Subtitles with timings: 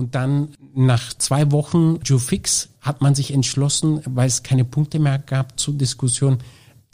[0.00, 5.18] Und dann nach zwei Wochen Jufix hat man sich entschlossen, weil es keine Punkte mehr
[5.18, 6.38] gab zur Diskussion,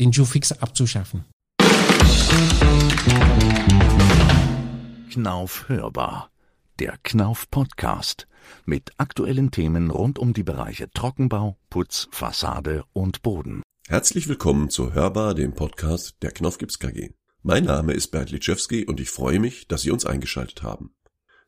[0.01, 1.24] den Jufix abzuschaffen.
[5.12, 6.30] Knauf hörbar.
[6.80, 8.27] Der Knauf Podcast
[8.64, 13.62] mit aktuellen Themen rund um die Bereiche Trockenbau, Putz, Fassade und Boden.
[13.86, 17.11] Herzlich willkommen zu Hörbar, dem Podcast der Knauf Gips KG.
[17.45, 20.96] Mein Name ist Bernd Litschewski und ich freue mich, dass Sie uns eingeschaltet haben.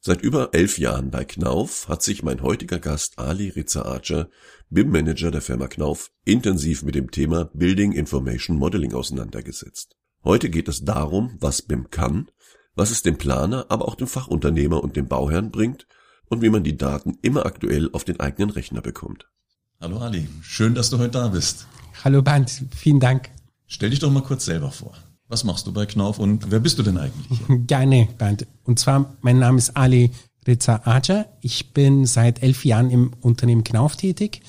[0.00, 4.28] Seit über elf Jahren bei Knauf hat sich mein heutiger Gast Ali Rizaacer,
[4.70, 9.96] BIM-Manager der Firma Knauf, intensiv mit dem Thema Building Information Modeling auseinandergesetzt.
[10.22, 12.30] Heute geht es darum, was BIM kann,
[12.76, 15.88] was es dem Planer, aber auch dem Fachunternehmer und dem Bauherrn bringt
[16.26, 19.28] und wie man die Daten immer aktuell auf den eigenen Rechner bekommt.
[19.80, 21.66] Hallo Ali, schön, dass du heute da bist.
[22.04, 23.30] Hallo Bernd, vielen Dank.
[23.66, 24.96] Stell dich doch mal kurz selber vor.
[25.28, 27.38] Was machst du bei Knauf und wer bist du denn eigentlich?
[27.66, 28.46] Gerne, Bernd.
[28.64, 30.10] Und zwar, mein Name ist Ali
[30.46, 31.26] Reza Aja.
[31.42, 34.40] Ich bin seit elf Jahren im Unternehmen Knauf tätig,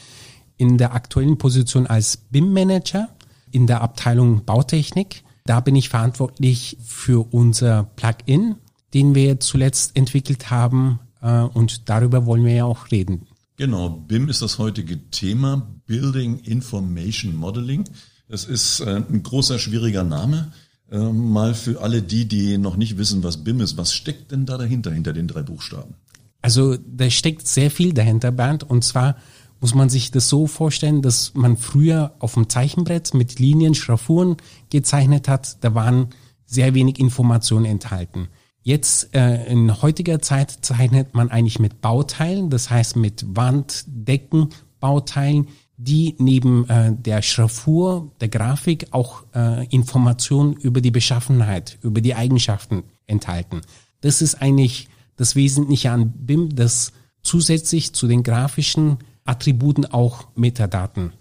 [0.56, 3.10] in der aktuellen Position als BIM-Manager
[3.52, 5.24] in der Abteilung Bautechnik.
[5.46, 8.56] Da bin ich verantwortlich für unser Plugin,
[8.94, 13.28] den wir zuletzt entwickelt haben äh, und darüber wollen wir ja auch reden.
[13.58, 17.84] Genau, BIM ist das heutige Thema, Building Information Modeling.
[18.30, 20.54] Es ist äh, ein großer, schwieriger Name.
[20.92, 24.46] Ähm, mal für alle die, die noch nicht wissen, was BIM ist, was steckt denn
[24.46, 25.96] da dahinter, hinter den drei Buchstaben?
[26.42, 28.64] Also da steckt sehr viel dahinter, Bernd.
[28.64, 29.18] Und zwar
[29.60, 34.38] muss man sich das so vorstellen, dass man früher auf dem Zeichenbrett mit Linien, Schraffuren
[34.70, 35.64] gezeichnet hat.
[35.64, 36.08] Da waren
[36.46, 38.30] sehr wenig Informationen enthalten.
[38.62, 44.50] Jetzt äh, in heutiger Zeit zeichnet man eigentlich mit Bauteilen, das heißt mit Wand, Decken,
[44.80, 45.48] Bauteilen,
[45.82, 52.16] die neben äh, der Schraffur, der Grafik auch äh, Informationen über die Beschaffenheit, über die
[52.16, 53.62] Eigenschaften enthalten.
[54.02, 56.92] Das ist eigentlich das Wesentliche an BIM, dass
[57.22, 61.14] zusätzlich zu den grafischen Attributen auch Metadaten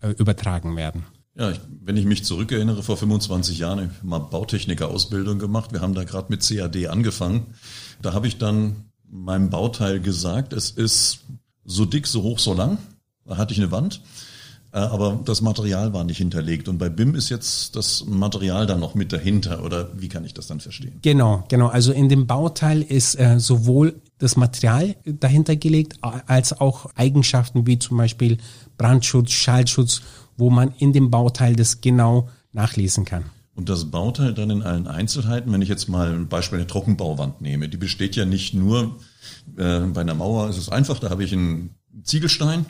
[0.00, 1.04] äh, übertragen werden.
[1.34, 5.74] Ja, ich, wenn ich mich zurückerinnere, vor 25 Jahren habe ich mal Bautechniker-Ausbildung gemacht.
[5.74, 7.48] Wir haben da gerade mit CAD angefangen.
[8.00, 11.26] Da habe ich dann meinem Bauteil gesagt, es ist
[11.66, 12.78] so dick, so hoch, so lang.
[13.26, 14.00] Da hatte ich eine Wand,
[14.72, 16.68] äh, aber das Material war nicht hinterlegt.
[16.68, 19.64] Und bei BIM ist jetzt das Material dann noch mit dahinter.
[19.64, 20.98] Oder wie kann ich das dann verstehen?
[21.02, 21.68] Genau, genau.
[21.68, 27.78] Also in dem Bauteil ist äh, sowohl das Material dahinter gelegt, als auch Eigenschaften wie
[27.78, 28.38] zum Beispiel
[28.78, 30.00] Brandschutz, Schallschutz,
[30.36, 33.24] wo man in dem Bauteil das genau nachlesen kann.
[33.54, 37.40] Und das Bauteil dann in allen Einzelheiten, wenn ich jetzt mal ein Beispiel eine Trockenbauwand
[37.40, 38.96] nehme, die besteht ja nicht nur,
[39.56, 42.66] äh, bei einer Mauer ist es einfach, da habe ich einen Ziegelstein,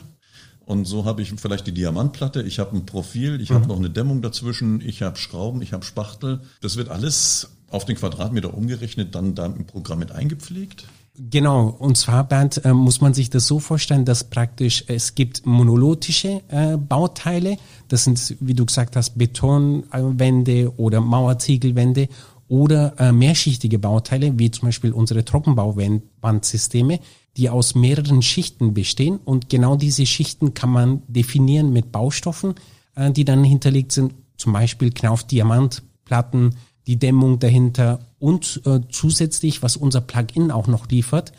[0.67, 3.55] und so habe ich vielleicht die Diamantplatte, ich habe ein Profil, ich mhm.
[3.55, 6.41] habe noch eine Dämmung dazwischen, ich habe Schrauben, ich habe Spachtel.
[6.59, 10.83] Das wird alles auf den Quadratmeter umgerechnet, dann da im Programm mit eingepflegt.
[11.17, 15.45] Genau, und zwar, Bernd, äh, muss man sich das so vorstellen, dass praktisch es gibt
[15.45, 17.55] monolithische äh, Bauteile,
[17.87, 22.09] das sind, wie du gesagt hast, Betonwände oder Mauerziegelwände
[22.47, 26.99] oder äh, mehrschichtige Bauteile, wie zum Beispiel unsere Trockenbauwandsysteme,
[27.35, 29.19] die aus mehreren Schichten bestehen.
[29.23, 32.55] Und genau diese Schichten kann man definieren mit Baustoffen,
[32.95, 36.55] äh, die dann hinterlegt sind, zum Beispiel Knauf-Diamantplatten,
[36.87, 41.33] die Dämmung dahinter und äh, zusätzlich, was unser Plugin auch noch liefert,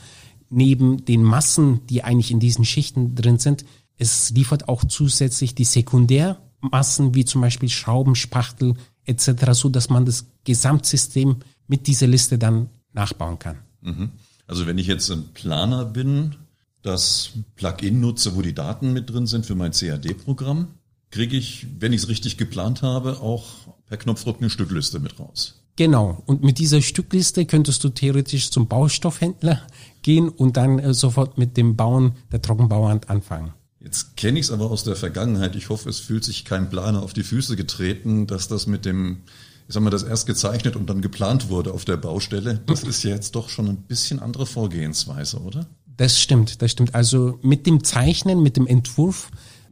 [0.51, 3.65] neben den Massen, die eigentlich in diesen Schichten drin sind,
[3.97, 8.75] es liefert auch zusätzlich die Sekundärmassen, wie zum Beispiel Schrauben, Spachtel
[9.09, 11.37] etc., so dass man das Gesamtsystem
[11.67, 13.59] mit dieser Liste dann nachbauen kann.
[13.81, 14.11] Mhm.
[14.47, 16.37] Also wenn ich jetzt ein Planer bin,
[16.83, 20.69] das Plugin nutze, wo die Daten mit drin sind für mein CAD-Programm,
[21.11, 23.47] kriege ich, wenn ich es richtig geplant habe, auch
[23.87, 25.63] per Knopfdruck eine Stückliste mit raus.
[25.77, 26.23] Genau.
[26.27, 29.63] Und mit dieser Stückliste könntest du theoretisch zum Baustoffhändler
[30.03, 33.53] gehen und dann äh, sofort mit dem Bauen der Trockenbauwand anfangen.
[33.89, 35.57] Jetzt kenne ich es aber aus der Vergangenheit.
[35.57, 39.23] Ich hoffe, es fühlt sich kein Planer auf die Füße getreten, dass das mit dem
[39.67, 42.61] ich sag mal, das erst gezeichnet und dann geplant wurde auf der Baustelle.
[42.67, 45.67] Das ist ja jetzt doch schon ein bisschen andere Vorgehensweise, oder?
[45.97, 46.95] Das stimmt, das stimmt.
[46.95, 49.31] Also mit dem Zeichnen, mit dem Entwurf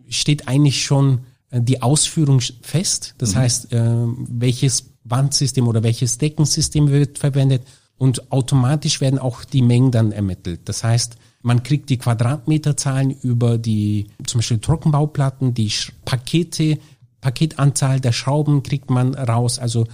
[0.08, 1.20] steht eigentlich schon
[1.50, 3.14] äh, die Ausführung fest.
[3.18, 3.38] Das mhm.
[3.38, 7.62] heißt, äh, welches Wandsystem oder welches Deckensystem wird verwendet
[7.98, 10.60] und automatisch werden auch die Mengen dann ermittelt.
[10.64, 11.16] Das heißt,
[11.46, 15.72] man kriegt die Quadratmeterzahlen über die zum Beispiel Trockenbauplatten, die
[16.04, 16.80] Pakete,
[17.20, 19.60] Paketanzahl der Schrauben kriegt man raus.
[19.60, 19.86] Also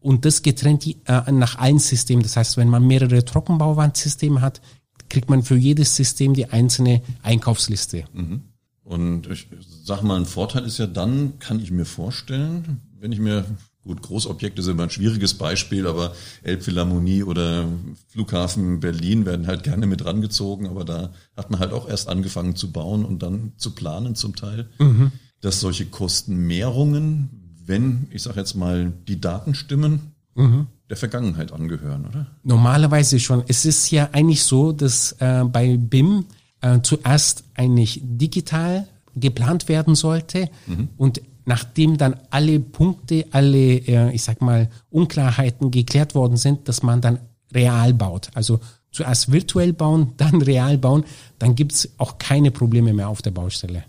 [0.00, 2.22] und das getrennt äh, nach allen Systemen.
[2.22, 4.62] Das heißt, wenn man mehrere Trockenbauwandsysteme hat,
[5.10, 8.04] kriegt man für jedes System die einzelne Einkaufsliste.
[8.14, 8.40] Mhm.
[8.82, 9.48] Und ich
[9.84, 13.44] sag mal, ein Vorteil ist ja dann, kann ich mir vorstellen, wenn ich mir
[13.84, 17.68] Gut, Großobjekte sind immer ein schwieriges Beispiel, aber Elbphilharmonie oder
[18.08, 22.56] Flughafen Berlin werden halt gerne mit rangezogen, aber da hat man halt auch erst angefangen
[22.56, 25.12] zu bauen und dann zu planen zum Teil, mhm.
[25.42, 30.66] dass solche Kostenmehrungen, wenn, ich sage jetzt mal, die Daten stimmen, mhm.
[30.88, 32.26] der Vergangenheit angehören, oder?
[32.42, 33.44] Normalerweise schon.
[33.48, 36.24] Es ist ja eigentlich so, dass äh, bei BIM
[36.62, 40.88] äh, zuerst eigentlich digital geplant werden sollte mhm.
[40.96, 46.82] und nachdem dann alle Punkte, alle, äh, ich sag mal, Unklarheiten geklärt worden sind, dass
[46.82, 47.18] man dann
[47.52, 48.30] real baut.
[48.34, 48.60] Also
[48.90, 51.04] zuerst virtuell bauen, dann real bauen,
[51.38, 53.84] dann gibt's auch keine Probleme mehr auf der Baustelle.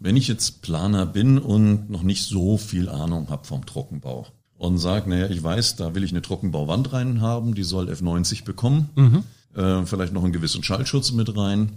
[0.00, 4.26] Wenn ich jetzt Planer bin und noch nicht so viel Ahnung habe vom Trockenbau
[4.58, 8.44] und sage, naja, ich weiß, da will ich eine Trockenbauwand rein haben, die soll F90
[8.44, 9.24] bekommen, mhm.
[9.58, 11.70] äh, vielleicht noch einen gewissen Schallschutz mit rein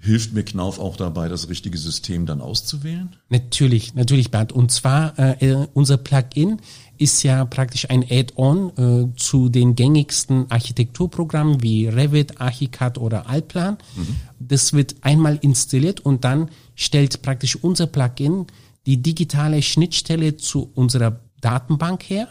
[0.00, 3.16] Hilft mir Knauf auch dabei, das richtige System dann auszuwählen?
[3.30, 4.52] Natürlich, natürlich, Bernd.
[4.52, 6.60] Und zwar, äh, unser Plugin
[6.98, 13.78] ist ja praktisch ein Add-on äh, zu den gängigsten Architekturprogrammen wie Revit, Archicad oder Alplan.
[13.96, 14.16] Mhm.
[14.38, 18.46] Das wird einmal installiert und dann stellt praktisch unser Plugin
[18.86, 22.28] die digitale Schnittstelle zu unserer Datenbank her,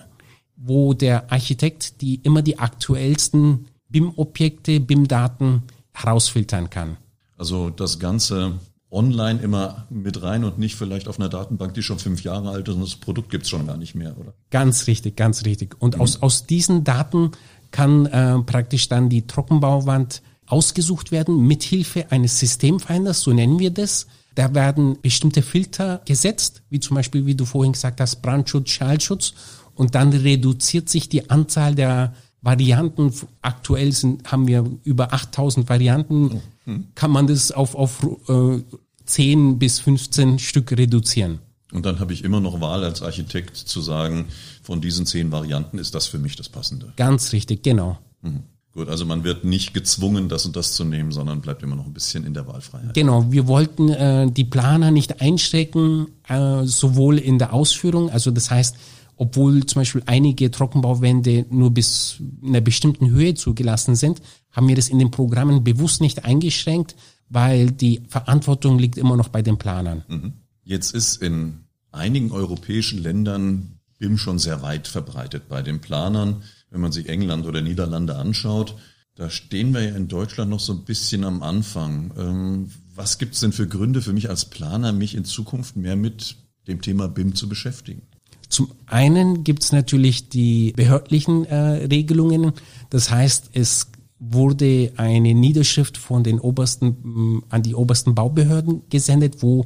[0.55, 5.63] wo der Architekt die immer die aktuellsten BIM-Objekte, BIM-Daten
[5.93, 6.97] herausfiltern kann.
[7.37, 11.99] Also das Ganze online immer mit rein und nicht vielleicht auf einer Datenbank, die schon
[11.99, 14.33] fünf Jahre alt ist und das Produkt gibt's schon gar nicht mehr, oder?
[14.49, 15.75] Ganz richtig, ganz richtig.
[15.79, 16.01] Und mhm.
[16.01, 17.31] aus, aus diesen Daten
[17.71, 23.71] kann äh, praktisch dann die Trockenbauwand ausgesucht werden mit Hilfe eines Systemfinders, so nennen wir
[23.71, 24.07] das.
[24.35, 29.33] Da werden bestimmte Filter gesetzt, wie zum Beispiel, wie du vorhin gesagt hast, Brandschutz, Schallschutz.
[29.73, 33.13] Und dann reduziert sich die Anzahl der Varianten.
[33.41, 36.41] Aktuell sind, haben wir über 8000 Varianten.
[36.65, 36.87] Mhm.
[36.95, 38.61] Kann man das auf, auf äh,
[39.05, 41.39] 10 bis 15 Stück reduzieren.
[41.73, 44.25] Und dann habe ich immer noch Wahl als Architekt zu sagen,
[44.63, 46.93] von diesen zehn Varianten ist das für mich das Passende.
[46.95, 47.97] Ganz richtig, genau.
[48.21, 48.43] Mhm.
[48.73, 51.87] Gut, also man wird nicht gezwungen, das und das zu nehmen, sondern bleibt immer noch
[51.87, 52.93] ein bisschen in der Wahlfreiheit.
[52.93, 58.51] Genau, wir wollten äh, die Planer nicht einstecken, äh, sowohl in der Ausführung, also das
[58.51, 58.75] heißt,
[59.17, 64.21] obwohl zum Beispiel einige Trockenbauwände nur bis einer bestimmten Höhe zugelassen sind,
[64.51, 66.95] haben wir das in den Programmen bewusst nicht eingeschränkt,
[67.29, 70.03] weil die Verantwortung liegt immer noch bei den Planern.
[70.07, 70.33] Mhm.
[70.63, 76.43] Jetzt ist in einigen europäischen Ländern BIM schon sehr weit verbreitet bei den Planern.
[76.69, 78.75] Wenn man sich England oder Niederlande anschaut,
[79.15, 82.13] da stehen wir ja in Deutschland noch so ein bisschen am Anfang.
[82.17, 85.95] Ähm, was gibt es denn für Gründe für mich als Planer, mich in Zukunft mehr
[85.95, 86.35] mit
[86.67, 88.03] dem Thema BIM zu beschäftigen?
[88.49, 92.53] Zum einen gibt es natürlich die behördlichen äh, Regelungen.
[92.89, 93.87] Das heißt, es
[94.19, 99.65] wurde eine Niederschrift von den obersten mm, an die obersten Baubehörden gesendet, wo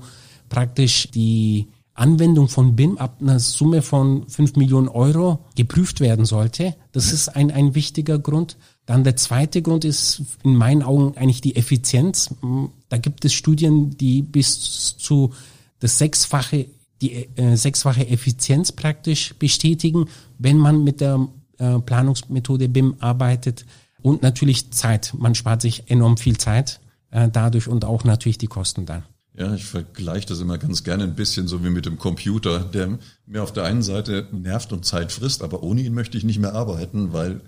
[0.49, 6.75] praktisch die Anwendung von BIM ab einer Summe von 5 Millionen Euro geprüft werden sollte.
[6.91, 8.57] Das ist ein, ein wichtiger Grund.
[8.85, 12.33] Dann der zweite Grund ist in meinen Augen eigentlich die Effizienz.
[12.41, 15.31] Mm, da gibt es Studien, die bis zu
[15.79, 16.67] das Sechsfache
[17.01, 20.05] die äh, sechsfache Effizienz praktisch bestätigen,
[20.37, 21.27] wenn man mit der
[21.57, 23.65] äh, Planungsmethode BIM arbeitet
[24.01, 25.13] und natürlich Zeit.
[25.17, 26.79] Man spart sich enorm viel Zeit
[27.11, 29.03] äh, dadurch und auch natürlich die Kosten dann.
[29.37, 32.99] Ja, ich vergleiche das immer ganz gerne ein bisschen so wie mit dem Computer, der
[33.25, 36.39] mir auf der einen Seite nervt und Zeit frisst, aber ohne ihn möchte ich nicht
[36.39, 37.41] mehr arbeiten, weil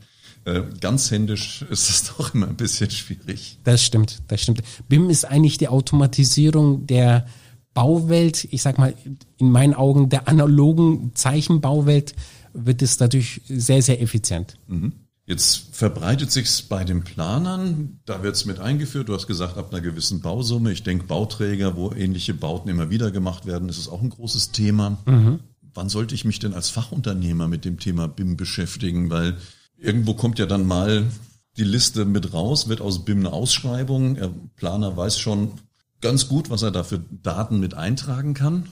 [0.46, 3.60] äh, ganz händisch ist es doch immer ein bisschen schwierig.
[3.64, 4.62] Das stimmt, das stimmt.
[4.88, 7.26] BIM ist eigentlich die Automatisierung der
[7.74, 8.94] Bauwelt, ich sag mal,
[9.38, 12.16] in meinen Augen der analogen Zeichenbauwelt
[12.54, 14.58] wird es dadurch sehr, sehr effizient.
[14.68, 14.94] Mhm.
[15.26, 19.08] Jetzt verbreitet sich's bei den Planern, da wird's mit eingeführt.
[19.08, 20.74] Du hast gesagt, ab einer gewissen Bausumme.
[20.74, 24.52] Ich denke, Bauträger, wo ähnliche Bauten immer wieder gemacht werden, ist es auch ein großes
[24.52, 24.98] Thema.
[25.06, 25.40] Mhm.
[25.74, 29.10] Wann sollte ich mich denn als Fachunternehmer mit dem Thema BIM beschäftigen?
[29.10, 29.38] Weil
[29.78, 31.06] irgendwo kommt ja dann mal
[31.56, 34.16] die Liste mit raus, wird aus BIM eine Ausschreibung.
[34.16, 35.54] Der Planer weiß schon,
[36.04, 38.68] ganz gut, was er da für Daten mit eintragen kann.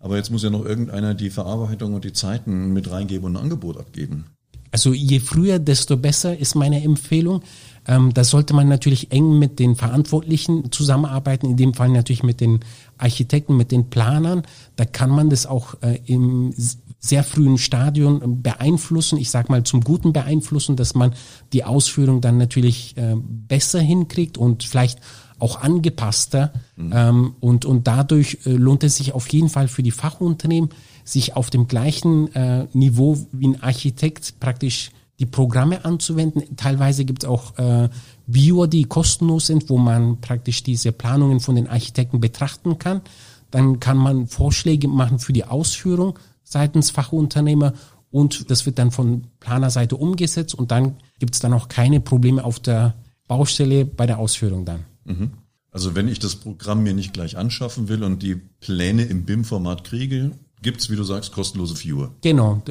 [0.00, 3.42] Aber jetzt muss ja noch irgendeiner die Verarbeitung und die Zeiten mit reingeben und ein
[3.44, 4.24] Angebot abgeben.
[4.72, 7.42] Also je früher, desto besser ist meine Empfehlung.
[7.86, 12.40] Ähm, da sollte man natürlich eng mit den Verantwortlichen zusammenarbeiten, in dem Fall natürlich mit
[12.40, 12.60] den
[12.96, 14.42] Architekten, mit den Planern.
[14.76, 16.54] Da kann man das auch äh, im
[16.98, 21.12] sehr frühen Stadion beeinflussen, ich sag mal zum Guten beeinflussen, dass man
[21.52, 25.00] die Ausführung dann natürlich äh, besser hinkriegt und vielleicht
[25.42, 26.52] auch angepasster.
[26.76, 26.92] Mhm.
[26.94, 30.70] Ähm, und, und dadurch äh, lohnt es sich auf jeden Fall für die Fachunternehmen,
[31.04, 36.56] sich auf dem gleichen äh, Niveau wie ein Architekt praktisch die Programme anzuwenden.
[36.56, 37.88] Teilweise gibt es auch äh,
[38.26, 43.02] Viewer, die kostenlos sind, wo man praktisch diese Planungen von den Architekten betrachten kann.
[43.50, 47.74] Dann kann man Vorschläge machen für die Ausführung seitens Fachunternehmer
[48.10, 52.44] und das wird dann von Planerseite umgesetzt und dann gibt es dann auch keine Probleme
[52.44, 52.94] auf der
[53.26, 54.84] Baustelle bei der Ausführung dann.
[55.04, 55.32] Mhm.
[55.70, 59.84] Also wenn ich das Programm mir nicht gleich anschaffen will und die Pläne im BIM-Format
[59.84, 62.12] kriege, gibt's, wie du sagst, kostenlose Viewer.
[62.20, 62.62] Genau,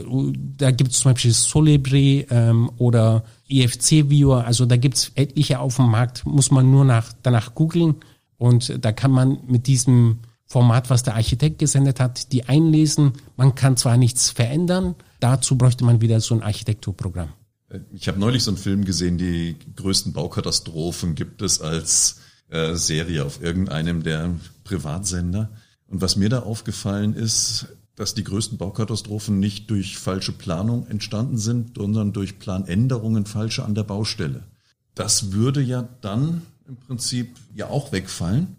[0.58, 5.90] da gibt's zum Beispiel Solibri ähm, oder EFC Viewer, also da gibt's etliche auf dem
[5.90, 7.96] Markt, muss man nur nach, danach googeln
[8.38, 13.14] und da kann man mit diesem Format, was der Architekt gesendet hat, die einlesen.
[13.38, 17.30] Man kann zwar nichts verändern, dazu bräuchte man wieder so ein Architekturprogramm.
[17.72, 22.76] Äh, ich habe neulich so einen Film gesehen, die größten Baukatastrophen gibt es als äh,
[22.76, 25.50] Serie auf irgendeinem der Privatsender.
[25.88, 31.38] Und was mir da aufgefallen ist, dass die größten Baukatastrophen nicht durch falsche Planung entstanden
[31.38, 34.44] sind, sondern durch Planänderungen falsche an der Baustelle.
[34.96, 38.56] Das würde ja dann im Prinzip ja auch wegfallen,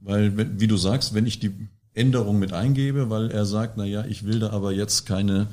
[0.00, 4.04] weil, wie du sagst, wenn ich die Änderung mit eingebe, weil er sagt, na ja,
[4.04, 5.48] ich will da aber jetzt keine,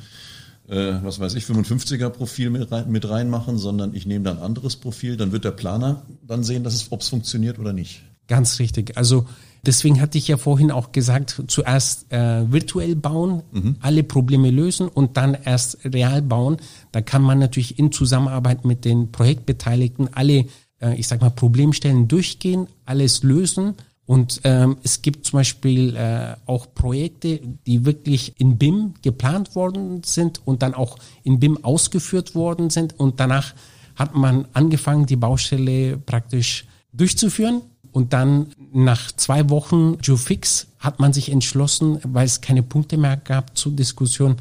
[0.69, 4.43] äh, was weiß ich, 55er Profil mit, rein, mit reinmachen, sondern ich nehme dann ein
[4.43, 8.03] anderes Profil, dann wird der Planer dann sehen, dass es, ob es funktioniert oder nicht.
[8.27, 8.95] Ganz richtig.
[8.95, 9.25] Also
[9.65, 13.77] deswegen hatte ich ja vorhin auch gesagt, zuerst äh, virtuell bauen, mhm.
[13.79, 16.57] alle Probleme lösen und dann erst real bauen.
[16.91, 20.45] Da kann man natürlich in Zusammenarbeit mit den Projektbeteiligten alle,
[20.79, 23.73] äh, ich sag mal, Problemstellen durchgehen, alles lösen
[24.09, 30.01] und ähm, es gibt zum Beispiel äh, auch Projekte, die wirklich in BIM geplant worden
[30.03, 32.99] sind und dann auch in BIM ausgeführt worden sind.
[32.99, 33.53] Und danach
[33.95, 37.61] hat man angefangen, die Baustelle praktisch durchzuführen.
[37.91, 43.15] Und dann nach zwei Wochen Geofix hat man sich entschlossen, weil es keine Punkte mehr
[43.15, 44.37] gab zur Diskussion,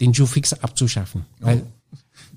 [0.00, 1.24] den Geofix abzuschaffen.
[1.42, 1.60] Oh.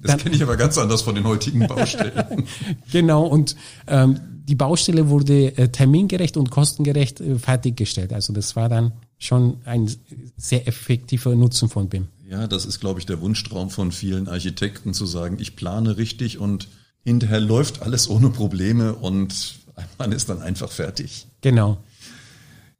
[0.02, 2.48] Das kenne ich aber ganz anders von den heutigen Baustellen.
[2.92, 4.20] genau, und ähm,
[4.52, 8.12] die Baustelle wurde äh, termingerecht und kostengerecht äh, fertiggestellt.
[8.12, 9.90] Also das war dann schon ein
[10.36, 12.10] sehr effektiver Nutzen von BIM.
[12.30, 16.38] Ja, das ist, glaube ich, der Wunschtraum von vielen Architekten zu sagen, ich plane richtig
[16.38, 16.68] und
[17.06, 19.56] hinterher läuft alles ohne Probleme und
[19.98, 21.28] man ist dann einfach fertig.
[21.40, 21.78] Genau.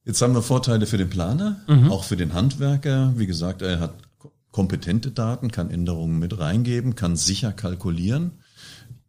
[0.04, 1.90] Jetzt haben wir Vorteile für den Planer, mhm.
[1.90, 3.14] auch für den Handwerker.
[3.16, 3.94] Wie gesagt, er hat
[4.52, 8.32] kompetente Daten, kann Änderungen mit reingeben, kann sicher kalkulieren.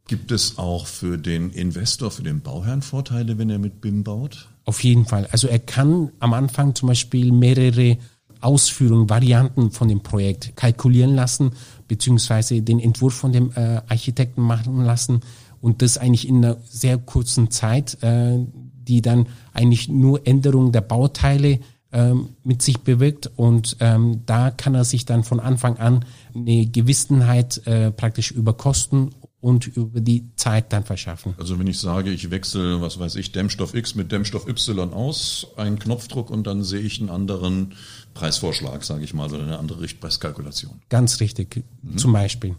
[0.09, 4.49] Gibt es auch für den Investor, für den Bauherrn Vorteile, wenn er mit BIM baut?
[4.65, 5.29] Auf jeden Fall.
[5.31, 7.99] Also er kann am Anfang zum Beispiel mehrere
[8.41, 11.53] Ausführungen, Varianten von dem Projekt kalkulieren lassen,
[11.89, 15.21] beziehungsweise den Entwurf von dem äh, Architekten machen lassen
[15.61, 20.81] und das eigentlich in einer sehr kurzen Zeit, äh, die dann eigentlich nur Änderungen der
[20.81, 21.61] Bauteile
[21.93, 26.05] ähm, mit sich bewirkt und ähm, da kann er sich dann von Anfang an
[26.35, 29.11] eine Gewissenheit äh, praktisch über Kosten
[29.43, 31.35] und über die Zeit dann verschaffen.
[31.37, 35.49] Also wenn ich sage, ich wechsle, was weiß ich, Dämmstoff X mit Dämmstoff Y aus,
[35.57, 37.75] einen Knopfdruck und dann sehe ich einen anderen
[38.15, 40.81] Preisvorschlag, sage ich mal, oder eine andere Richtpreiskalkulation.
[40.89, 41.99] Ganz richtig, mhm.
[41.99, 42.55] zum Beispiel.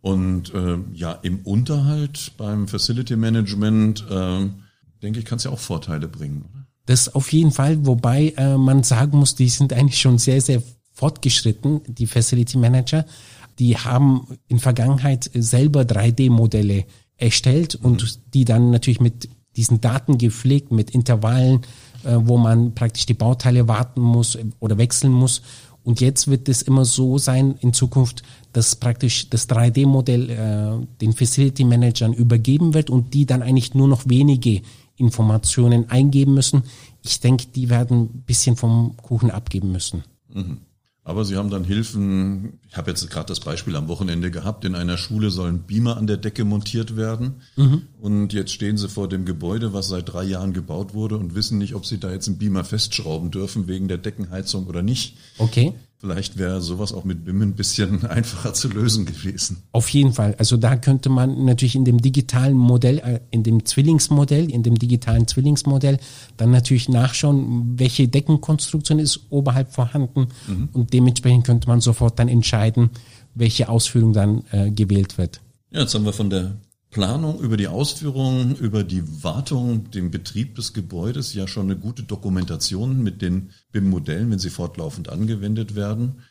[0.00, 4.48] Und äh, ja, im Unterhalt beim Facility Management, äh,
[5.02, 6.66] denke ich, kann es ja auch Vorteile bringen, oder?
[6.86, 10.62] Das auf jeden Fall, wobei äh, man sagen muss, die sind eigentlich schon sehr, sehr
[10.92, 13.06] fortgeschritten, die Facility Manager
[13.58, 16.84] die haben in Vergangenheit selber 3D-Modelle
[17.16, 18.08] erstellt und mhm.
[18.32, 21.60] die dann natürlich mit diesen Daten gepflegt, mit Intervallen,
[22.02, 25.42] äh, wo man praktisch die Bauteile warten muss oder wechseln muss.
[25.84, 31.12] Und jetzt wird es immer so sein in Zukunft, dass praktisch das 3D-Modell äh, den
[31.12, 34.62] Facility Managern übergeben wird und die dann eigentlich nur noch wenige
[34.96, 36.62] Informationen eingeben müssen.
[37.02, 40.04] Ich denke, die werden ein bisschen vom Kuchen abgeben müssen.
[40.32, 40.58] Mhm.
[41.06, 44.74] Aber sie haben dann Hilfen, ich habe jetzt gerade das Beispiel am Wochenende gehabt, in
[44.74, 47.42] einer Schule sollen Beamer an der Decke montiert werden.
[47.56, 47.82] Mhm.
[48.00, 51.58] Und jetzt stehen sie vor dem Gebäude, was seit drei Jahren gebaut wurde und wissen
[51.58, 55.18] nicht, ob sie da jetzt einen Beamer festschrauben dürfen wegen der Deckenheizung oder nicht.
[55.36, 55.74] Okay.
[56.04, 59.62] Vielleicht wäre sowas auch mit BIM ein bisschen einfacher zu lösen gewesen.
[59.72, 60.34] Auf jeden Fall.
[60.36, 64.78] Also da könnte man natürlich in dem digitalen Modell, äh, in dem Zwillingsmodell, in dem
[64.78, 65.96] digitalen Zwillingsmodell
[66.36, 70.68] dann natürlich nachschauen, welche Deckenkonstruktion ist oberhalb vorhanden mhm.
[70.74, 72.90] und dementsprechend könnte man sofort dann entscheiden,
[73.34, 75.40] welche Ausführung dann äh, gewählt wird.
[75.70, 76.56] Ja, jetzt haben wir von der
[76.94, 82.04] Planung, über die Ausführung, über die Wartung, den Betrieb des Gebäudes ja schon eine gute
[82.04, 86.22] Dokumentation mit den BIM-Modellen, wenn sie fortlaufend angewendet werden.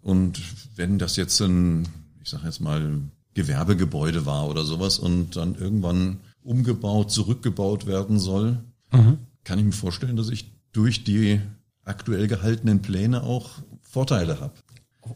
[0.00, 0.40] Und
[0.76, 1.86] wenn das jetzt ein,
[2.22, 3.02] ich sage jetzt mal,
[3.34, 9.18] Gewerbegebäude war oder sowas und dann irgendwann umgebaut, zurückgebaut werden soll, mhm.
[9.44, 11.38] kann ich mir vorstellen, dass ich durch die
[11.84, 13.50] aktuell gehaltenen Pläne auch
[13.82, 14.54] Vorteile habe.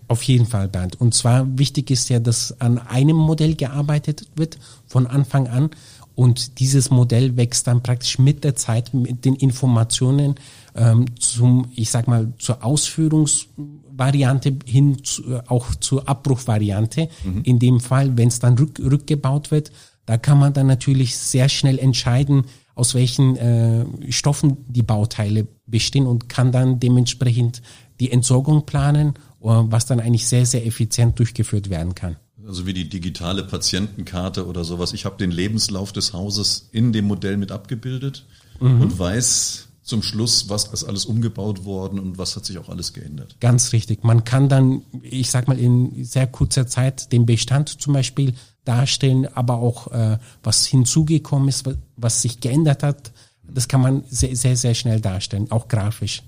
[0.09, 1.01] Auf jeden Fall, Bernd.
[1.01, 5.71] Und zwar wichtig ist ja, dass an einem Modell gearbeitet wird von Anfang an
[6.15, 10.35] und dieses Modell wächst dann praktisch mit der Zeit, mit den Informationen
[10.75, 17.09] ähm, zum, ich sag mal, zur Ausführungsvariante hin zu, äh, auch zur Abbruchvariante.
[17.25, 17.43] Mhm.
[17.45, 19.73] In dem Fall, wenn es dann rück, rückgebaut wird,
[20.05, 22.45] da kann man dann natürlich sehr schnell entscheiden,
[22.75, 27.63] aus welchen äh, Stoffen die Bauteile bestehen und kann dann dementsprechend
[28.01, 32.17] die Entsorgung planen, was dann eigentlich sehr, sehr effizient durchgeführt werden kann.
[32.47, 34.93] Also wie die digitale Patientenkarte oder sowas.
[34.93, 38.25] Ich habe den Lebenslauf des Hauses in dem Modell mit abgebildet
[38.61, 38.81] mhm.
[38.81, 42.93] und weiß zum Schluss, was ist alles umgebaut worden und was hat sich auch alles
[42.93, 43.37] geändert.
[43.41, 44.05] Ganz richtig.
[44.05, 48.35] Man kann dann, ich sag mal, in sehr kurzer Zeit den Bestand zum Beispiel
[48.65, 53.13] darstellen, aber auch äh, was hinzugekommen ist, was, was sich geändert hat.
[53.43, 56.23] Das kann man sehr, sehr, sehr schnell darstellen, auch grafisch.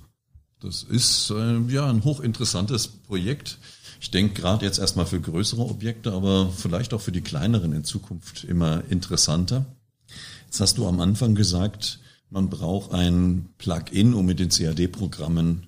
[0.65, 3.59] Das ist äh, ja ein hochinteressantes Projekt.
[4.01, 7.85] Ich denke gerade jetzt erstmal für größere Objekte, aber vielleicht auch für die kleineren in
[7.85, 9.67] Zukunft immer interessanter.
[10.47, 11.99] Jetzt hast du am Anfang gesagt,
[12.31, 15.67] man braucht ein Plugin, um mit den CAD-Programmen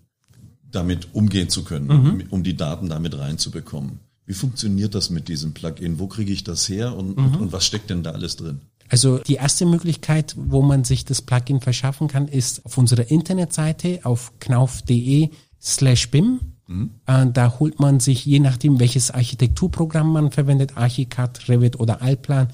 [0.71, 2.25] damit umgehen zu können, mhm.
[2.31, 4.01] um die Daten damit reinzubekommen.
[4.25, 5.99] Wie funktioniert das mit diesem Plugin?
[5.99, 7.25] Wo kriege ich das her und, mhm.
[7.25, 8.63] und, und was steckt denn da alles drin?
[8.89, 14.01] Also die erste Möglichkeit, wo man sich das Plugin verschaffen kann, ist auf unserer Internetseite
[14.05, 16.41] auf knauf.de slash BIM.
[16.67, 16.91] Mhm.
[17.07, 22.49] Äh, da holt man sich, je nachdem, welches Architekturprogramm man verwendet, Archicad, Revit oder Alplan,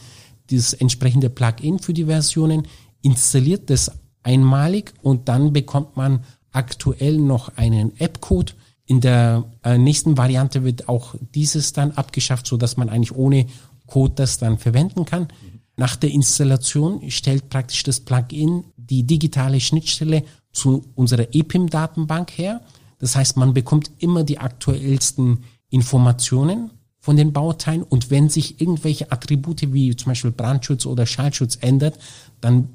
[0.51, 2.67] dieses entsprechende Plugin für die Versionen,
[3.03, 8.53] installiert das einmalig und dann bekommt man aktuell noch einen App-Code.
[8.87, 13.47] In der äh, nächsten Variante wird auch dieses dann abgeschafft, so dass man eigentlich ohne
[13.87, 15.29] Code das dann verwenden kann.
[15.83, 20.23] Nach der Installation stellt praktisch das Plugin die digitale Schnittstelle
[20.53, 22.61] zu unserer EPIM-Datenbank her.
[23.01, 26.71] Das heißt, man bekommt immer die aktuellsten Informationen
[27.01, 31.99] von den Bauteilen und wenn sich irgendwelche Attribute wie zum Beispiel Brandschutz oder Schallschutz ändert,
[32.41, 32.69] dann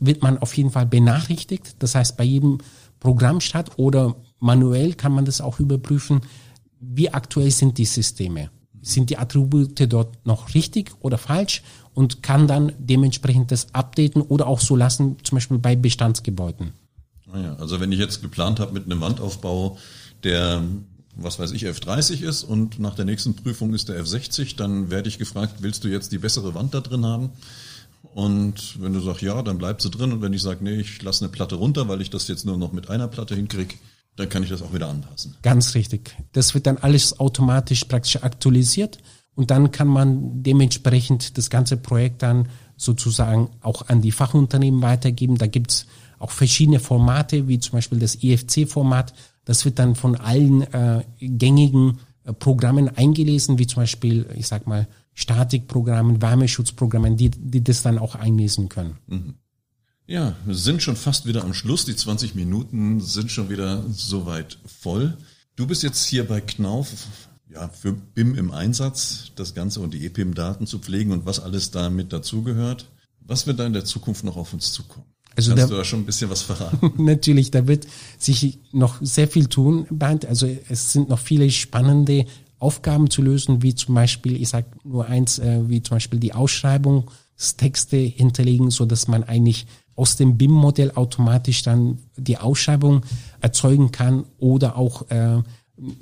[0.00, 1.76] wird man auf jeden Fall benachrichtigt.
[1.78, 2.58] Das heißt, bei jedem
[2.98, 6.22] Programmstart oder manuell kann man das auch überprüfen,
[6.80, 8.50] wie aktuell sind die Systeme.
[8.80, 11.62] Sind die Attribute dort noch richtig oder falsch
[11.98, 16.70] und kann dann dementsprechend das updaten oder auch so lassen, zum Beispiel bei Bestandsgebäuden.
[17.26, 19.78] Naja, ah also wenn ich jetzt geplant habe mit einem Wandaufbau,
[20.22, 20.62] der
[21.16, 25.08] was weiß ich, F30 ist und nach der nächsten Prüfung ist der F60, dann werde
[25.08, 27.30] ich gefragt, willst du jetzt die bessere Wand da drin haben?
[28.14, 30.12] Und wenn du sagst ja, dann bleibst du drin.
[30.12, 32.56] Und wenn ich sage, nee, ich lasse eine Platte runter, weil ich das jetzt nur
[32.56, 33.74] noch mit einer Platte hinkriege,
[34.14, 35.34] dann kann ich das auch wieder anpassen.
[35.42, 36.14] Ganz richtig.
[36.32, 38.98] Das wird dann alles automatisch praktisch aktualisiert
[39.38, 45.38] und dann kann man dementsprechend das ganze Projekt dann sozusagen auch an die Fachunternehmen weitergeben.
[45.38, 45.86] Da gibt's
[46.18, 49.14] auch verschiedene Formate, wie zum Beispiel das IFC-Format.
[49.44, 54.66] Das wird dann von allen äh, gängigen äh, Programmen eingelesen, wie zum Beispiel, ich sag
[54.66, 58.98] mal, Statikprogrammen, Wärmeschutzprogrammen, die, die das dann auch einlesen können.
[59.06, 59.34] Mhm.
[60.08, 61.84] Ja, wir sind schon fast wieder am Schluss.
[61.84, 65.16] Die 20 Minuten sind schon wieder soweit voll.
[65.54, 66.88] Du bist jetzt hier bei Knauf
[67.50, 71.70] ja, für BIM im Einsatz, das Ganze und die EPIM-Daten zu pflegen und was alles
[71.70, 72.90] damit dazugehört.
[73.20, 75.06] Was wird da in der Zukunft noch auf uns zukommen?
[75.36, 76.92] Also Kannst da, du da schon ein bisschen was verraten?
[77.04, 77.86] natürlich, da wird
[78.18, 80.26] sich noch sehr viel tun, Bernd.
[80.26, 82.26] Also es sind noch viele spannende
[82.58, 86.34] Aufgaben zu lösen, wie zum Beispiel, ich sage nur eins, äh, wie zum Beispiel die
[86.34, 93.02] Ausschreibungstexte hinterlegen, so dass man eigentlich aus dem BIM-Modell automatisch dann die Ausschreibung
[93.40, 95.42] erzeugen kann oder auch äh,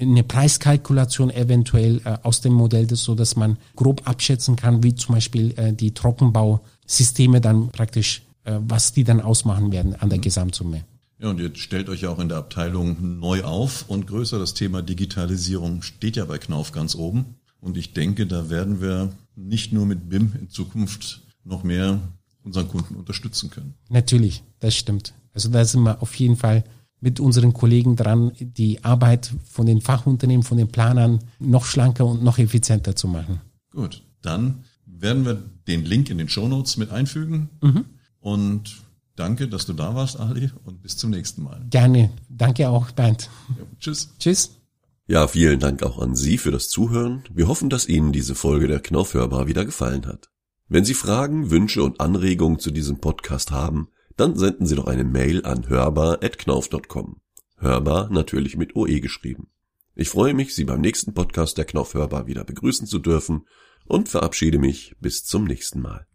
[0.01, 4.95] eine Preiskalkulation eventuell äh, aus dem Modell, das, so dass man grob abschätzen kann, wie
[4.95, 10.19] zum Beispiel äh, die Trockenbausysteme dann praktisch äh, was die dann ausmachen werden an der
[10.19, 10.23] mhm.
[10.23, 10.85] Gesamtsumme.
[11.19, 14.39] Ja, und ihr stellt euch ja auch in der Abteilung neu auf und größer.
[14.39, 17.37] Das Thema Digitalisierung steht ja bei Knauf ganz oben.
[17.61, 22.01] Und ich denke, da werden wir nicht nur mit BIM in Zukunft noch mehr
[22.45, 23.75] unseren Kunden unterstützen können.
[23.89, 25.15] Natürlich, das stimmt.
[25.33, 26.65] Also da sind wir auf jeden Fall
[27.01, 32.23] mit unseren Kollegen dran, die Arbeit von den Fachunternehmen, von den Planern noch schlanker und
[32.23, 33.41] noch effizienter zu machen.
[33.71, 37.51] Gut, dann werden wir den Link in den Show Notes mit einfügen.
[37.61, 37.85] Mhm.
[38.21, 38.77] Und
[39.15, 41.65] danke, dass du da warst, Ali, und bis zum nächsten Mal.
[41.71, 42.11] Gerne.
[42.29, 43.31] Danke auch, Bernd.
[43.51, 44.11] Ja, tschüss.
[44.19, 44.57] Tschüss.
[45.09, 47.23] Ja, vielen Dank auch an Sie für das Zuhören.
[47.33, 50.31] Wir hoffen, dass Ihnen diese Folge der Knaufhörbar wieder gefallen hat.
[50.69, 55.05] Wenn Sie Fragen, Wünsche und Anregungen zu diesem Podcast haben, dann senden Sie doch eine
[55.05, 57.21] Mail an hörbar.knauf.com.
[57.59, 59.49] Hörbar natürlich mit OE geschrieben.
[59.95, 63.47] Ich freue mich, Sie beim nächsten Podcast der Knaufhörbar wieder begrüßen zu dürfen
[63.87, 66.07] und verabschiede mich bis zum nächsten Mal.